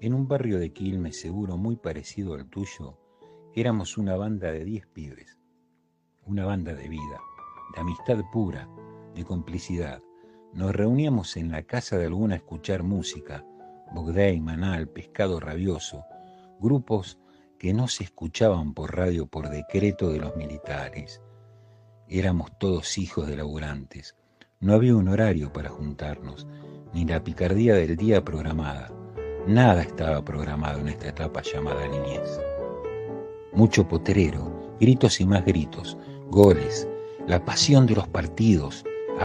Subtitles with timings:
[0.00, 2.96] En un barrio de Quilmes, seguro muy parecido al tuyo,
[3.52, 5.40] éramos una banda de diez pibes,
[6.24, 7.20] una banda de vida,
[7.74, 8.68] de amistad pura,
[9.16, 10.00] de complicidad.
[10.52, 13.44] Nos reuníamos en la casa de alguna a escuchar música,
[13.92, 16.04] Bogday, Manal, Pescado Rabioso,
[16.60, 17.18] grupos
[17.58, 21.20] que no se escuchaban por radio por decreto de los militares.
[22.06, 24.16] Éramos todos hijos de laburantes.
[24.60, 26.46] No había un horario para juntarnos,
[26.94, 28.97] ni la picardía del día programada.
[29.48, 32.38] Nada estaba programado en esta etapa llamada niñez.
[33.52, 36.86] Mucho potrero, gritos y más gritos, goles,
[37.26, 38.84] la pasión de los partidos,